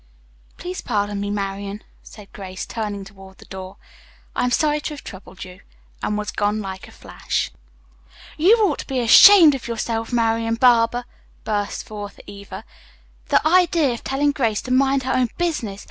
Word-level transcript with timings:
"Please 0.57 0.81
pardon 0.81 1.19
me, 1.21 1.29
Marian," 1.29 1.83
said 2.01 2.33
Grace, 2.33 2.65
turning 2.65 3.03
toward 3.05 3.37
the 3.37 3.45
door. 3.45 3.77
"I 4.35 4.43
am 4.45 4.49
sorry 4.49 4.81
to 4.81 4.95
have 4.95 5.03
troubled 5.03 5.43
you," 5.43 5.59
and 6.01 6.17
was 6.17 6.31
gone 6.31 6.59
like 6.59 6.87
a 6.87 6.91
flash. 6.91 7.51
"You 8.35 8.57
ought 8.67 8.79
to 8.79 8.87
be 8.87 8.99
ashamed 8.99 9.53
of 9.53 9.67
yourself, 9.67 10.11
Marian 10.11 10.55
Barber!" 10.55 11.05
burst 11.43 11.85
forth 11.85 12.19
Eva. 12.25 12.63
"The 13.27 13.45
idea 13.47 13.93
of 13.93 14.03
telling 14.03 14.31
Grace 14.31 14.63
to 14.63 14.71
mind 14.71 15.03
her 15.03 15.13
own 15.13 15.29
business! 15.37 15.79